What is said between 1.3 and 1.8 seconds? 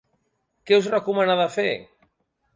de fer?